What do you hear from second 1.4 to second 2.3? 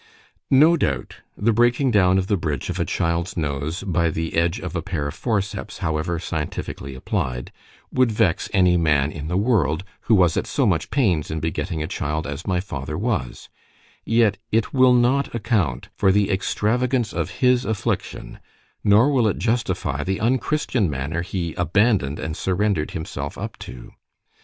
breaking down of